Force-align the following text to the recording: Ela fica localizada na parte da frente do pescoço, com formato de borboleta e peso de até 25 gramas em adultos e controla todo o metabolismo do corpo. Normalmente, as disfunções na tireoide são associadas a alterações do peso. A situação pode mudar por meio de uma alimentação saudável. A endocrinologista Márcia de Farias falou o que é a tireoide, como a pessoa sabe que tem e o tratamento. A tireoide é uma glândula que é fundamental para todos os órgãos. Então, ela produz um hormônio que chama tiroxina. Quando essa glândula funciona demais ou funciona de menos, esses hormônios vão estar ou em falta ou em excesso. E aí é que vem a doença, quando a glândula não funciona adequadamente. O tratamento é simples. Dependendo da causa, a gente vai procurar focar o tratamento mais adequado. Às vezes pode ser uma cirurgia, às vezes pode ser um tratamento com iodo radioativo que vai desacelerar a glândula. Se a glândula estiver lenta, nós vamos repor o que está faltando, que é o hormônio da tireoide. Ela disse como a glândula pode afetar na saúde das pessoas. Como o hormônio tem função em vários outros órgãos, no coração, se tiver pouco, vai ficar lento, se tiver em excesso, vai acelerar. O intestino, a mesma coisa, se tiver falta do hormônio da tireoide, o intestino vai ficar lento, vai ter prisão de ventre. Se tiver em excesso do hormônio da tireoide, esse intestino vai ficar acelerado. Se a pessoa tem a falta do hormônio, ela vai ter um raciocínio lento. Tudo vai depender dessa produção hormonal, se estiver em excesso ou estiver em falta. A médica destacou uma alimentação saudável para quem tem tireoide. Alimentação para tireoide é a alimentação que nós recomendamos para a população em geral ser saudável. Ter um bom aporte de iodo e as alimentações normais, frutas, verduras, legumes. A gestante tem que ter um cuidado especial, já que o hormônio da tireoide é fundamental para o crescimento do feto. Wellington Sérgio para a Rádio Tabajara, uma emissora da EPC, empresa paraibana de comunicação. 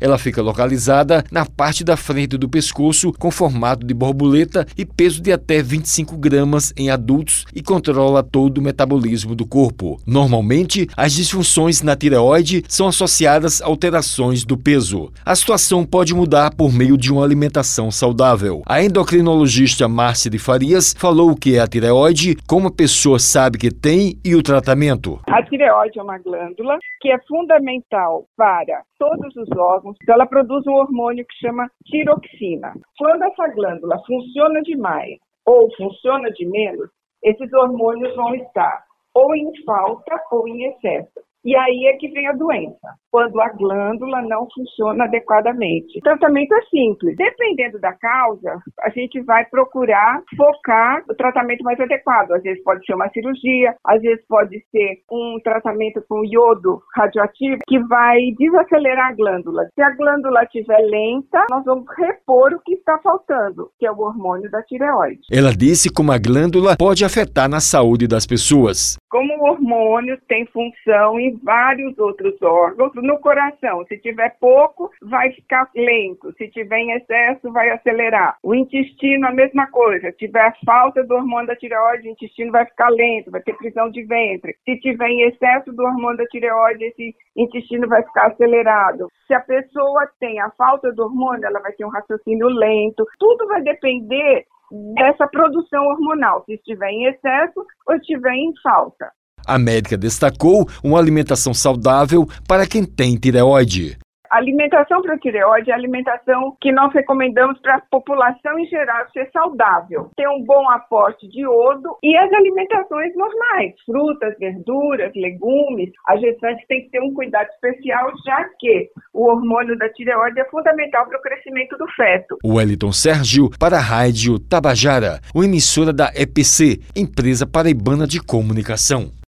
Ela 0.00 0.18
fica 0.18 0.40
localizada 0.40 1.24
na 1.30 1.44
parte 1.44 1.82
da 1.82 1.96
frente 1.96 2.38
do 2.38 2.48
pescoço, 2.48 3.12
com 3.18 3.30
formato 3.30 3.84
de 3.84 3.92
borboleta 3.92 4.66
e 4.78 4.84
peso 4.84 5.20
de 5.20 5.32
até 5.32 5.62
25 5.62 6.16
gramas 6.16 6.72
em 6.76 6.90
adultos 6.90 7.44
e 7.54 7.62
controla 7.62 8.22
todo 8.22 8.58
o 8.58 8.62
metabolismo 8.62 9.34
do 9.34 9.46
corpo. 9.46 9.98
Normalmente, 10.06 10.86
as 10.96 11.12
disfunções 11.12 11.82
na 11.82 11.96
tireoide 11.96 12.62
são 12.68 12.86
associadas 12.86 13.60
a 13.60 13.66
alterações 13.66 14.44
do 14.44 14.56
peso. 14.56 15.10
A 15.24 15.34
situação 15.34 15.84
pode 15.84 16.14
mudar 16.14 16.54
por 16.54 16.72
meio 16.72 16.96
de 16.96 17.12
uma 17.12 17.24
alimentação 17.24 17.90
saudável. 17.90 18.62
A 18.66 18.82
endocrinologista 18.82 19.88
Márcia 19.88 20.30
de 20.30 20.38
Farias 20.38 20.94
falou 20.96 21.30
o 21.30 21.36
que 21.36 21.56
é 21.56 21.60
a 21.60 21.66
tireoide, 21.66 22.36
como 22.46 22.68
a 22.68 22.72
pessoa 22.72 23.18
sabe 23.18 23.58
que 23.58 23.70
tem 23.70 24.18
e 24.24 24.34
o 24.34 24.42
tratamento. 24.42 25.20
A 25.28 25.42
tireoide 25.42 25.98
é 25.98 26.02
uma 26.02 26.18
glândula 26.18 26.78
que 27.00 27.10
é 27.10 27.18
fundamental 27.26 28.26
para 28.36 28.82
todos 28.98 29.34
os 29.36 29.48
órgãos. 29.56 29.89
Então, 30.02 30.14
ela 30.14 30.26
produz 30.26 30.66
um 30.66 30.72
hormônio 30.72 31.24
que 31.26 31.46
chama 31.46 31.68
tiroxina. 31.84 32.72
Quando 32.98 33.22
essa 33.22 33.48
glândula 33.48 34.00
funciona 34.06 34.60
demais 34.62 35.18
ou 35.46 35.68
funciona 35.76 36.30
de 36.30 36.46
menos, 36.46 36.90
esses 37.22 37.52
hormônios 37.52 38.14
vão 38.14 38.34
estar 38.34 38.84
ou 39.14 39.34
em 39.34 39.50
falta 39.64 40.16
ou 40.30 40.46
em 40.48 40.64
excesso. 40.64 41.20
E 41.44 41.56
aí 41.56 41.86
é 41.86 41.96
que 41.96 42.08
vem 42.08 42.26
a 42.28 42.32
doença, 42.32 42.88
quando 43.10 43.40
a 43.40 43.48
glândula 43.50 44.20
não 44.22 44.46
funciona 44.54 45.04
adequadamente. 45.04 45.98
O 45.98 46.02
tratamento 46.02 46.54
é 46.54 46.62
simples. 46.66 47.16
Dependendo 47.16 47.80
da 47.80 47.92
causa, 47.94 48.58
a 48.82 48.90
gente 48.90 49.20
vai 49.22 49.44
procurar 49.46 50.22
focar 50.36 51.02
o 51.08 51.14
tratamento 51.14 51.62
mais 51.64 51.80
adequado. 51.80 52.32
Às 52.32 52.42
vezes 52.42 52.62
pode 52.62 52.84
ser 52.84 52.94
uma 52.94 53.08
cirurgia, 53.08 53.74
às 53.86 54.02
vezes 54.02 54.22
pode 54.28 54.62
ser 54.70 54.98
um 55.10 55.38
tratamento 55.42 56.02
com 56.08 56.24
iodo 56.24 56.82
radioativo 56.94 57.58
que 57.66 57.78
vai 57.86 58.18
desacelerar 58.38 59.08
a 59.08 59.14
glândula. 59.14 59.66
Se 59.74 59.82
a 59.82 59.90
glândula 59.96 60.42
estiver 60.42 60.78
lenta, 60.78 61.46
nós 61.50 61.64
vamos 61.64 61.86
repor 61.96 62.52
o 62.52 62.60
que 62.60 62.74
está 62.74 62.98
faltando, 63.02 63.70
que 63.78 63.86
é 63.86 63.90
o 63.90 63.98
hormônio 63.98 64.50
da 64.50 64.62
tireoide. 64.62 65.20
Ela 65.32 65.52
disse 65.52 65.90
como 65.90 66.12
a 66.12 66.18
glândula 66.18 66.76
pode 66.78 67.04
afetar 67.04 67.48
na 67.48 67.60
saúde 67.60 68.06
das 68.06 68.26
pessoas. 68.26 68.98
Como 69.10 69.34
o 69.34 69.50
hormônio 69.50 70.16
tem 70.28 70.46
função 70.46 71.18
em 71.18 71.36
vários 71.42 71.98
outros 71.98 72.40
órgãos, 72.40 72.92
no 72.94 73.18
coração, 73.18 73.84
se 73.86 73.98
tiver 73.98 74.36
pouco, 74.38 74.88
vai 75.02 75.32
ficar 75.32 75.68
lento, 75.74 76.32
se 76.34 76.46
tiver 76.48 76.78
em 76.78 76.92
excesso, 76.92 77.50
vai 77.50 77.70
acelerar. 77.70 78.38
O 78.40 78.54
intestino, 78.54 79.26
a 79.26 79.32
mesma 79.32 79.66
coisa, 79.66 80.12
se 80.12 80.18
tiver 80.18 80.54
falta 80.64 81.02
do 81.02 81.16
hormônio 81.16 81.48
da 81.48 81.56
tireoide, 81.56 82.06
o 82.06 82.12
intestino 82.12 82.52
vai 82.52 82.64
ficar 82.64 82.88
lento, 82.88 83.32
vai 83.32 83.42
ter 83.42 83.56
prisão 83.56 83.90
de 83.90 84.04
ventre. 84.04 84.54
Se 84.64 84.78
tiver 84.78 85.08
em 85.08 85.22
excesso 85.22 85.72
do 85.72 85.82
hormônio 85.82 86.18
da 86.18 86.26
tireoide, 86.26 86.84
esse 86.84 87.12
intestino 87.36 87.88
vai 87.88 88.04
ficar 88.04 88.28
acelerado. 88.28 89.08
Se 89.26 89.34
a 89.34 89.40
pessoa 89.40 90.08
tem 90.20 90.40
a 90.40 90.50
falta 90.50 90.92
do 90.92 91.02
hormônio, 91.02 91.46
ela 91.46 91.58
vai 91.58 91.72
ter 91.72 91.84
um 91.84 91.90
raciocínio 91.90 92.46
lento. 92.46 93.04
Tudo 93.18 93.48
vai 93.48 93.60
depender 93.60 94.46
dessa 94.94 95.26
produção 95.28 95.84
hormonal, 95.86 96.44
se 96.44 96.54
estiver 96.54 96.90
em 96.90 97.06
excesso 97.06 97.64
ou 97.88 97.96
estiver 97.96 98.34
em 98.34 98.52
falta. 98.62 99.10
A 99.46 99.58
médica 99.58 99.96
destacou 99.96 100.68
uma 100.84 100.98
alimentação 100.98 101.54
saudável 101.54 102.26
para 102.46 102.66
quem 102.66 102.84
tem 102.84 103.16
tireoide. 103.16 103.98
Alimentação 104.30 105.02
para 105.02 105.18
tireoide 105.18 105.72
é 105.72 105.74
a 105.74 105.76
alimentação 105.76 106.56
que 106.60 106.70
nós 106.70 106.92
recomendamos 106.94 107.58
para 107.60 107.76
a 107.76 107.80
população 107.90 108.56
em 108.60 108.66
geral 108.66 109.10
ser 109.12 109.28
saudável. 109.32 110.08
Ter 110.16 110.28
um 110.28 110.44
bom 110.44 110.70
aporte 110.70 111.28
de 111.28 111.40
iodo 111.40 111.96
e 112.00 112.16
as 112.16 112.32
alimentações 112.32 113.12
normais, 113.16 113.74
frutas, 113.84 114.38
verduras, 114.38 115.10
legumes. 115.16 115.90
A 116.06 116.16
gestante 116.16 116.64
tem 116.68 116.82
que 116.82 116.90
ter 116.90 117.00
um 117.00 117.12
cuidado 117.12 117.48
especial, 117.48 118.12
já 118.24 118.44
que 118.60 118.90
o 119.12 119.28
hormônio 119.28 119.76
da 119.76 119.88
tireoide 119.88 120.38
é 120.38 120.44
fundamental 120.44 121.06
para 121.08 121.18
o 121.18 121.22
crescimento 121.22 121.76
do 121.76 121.88
feto. 121.96 122.38
Wellington 122.44 122.92
Sérgio 122.92 123.50
para 123.58 123.78
a 123.78 123.80
Rádio 123.80 124.38
Tabajara, 124.38 125.18
uma 125.34 125.44
emissora 125.44 125.92
da 125.92 126.12
EPC, 126.14 126.78
empresa 126.94 127.48
paraibana 127.48 128.06
de 128.06 128.22
comunicação. 128.22 129.19